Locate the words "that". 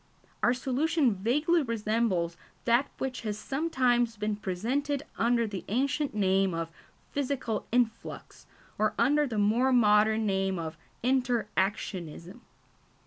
2.65-2.87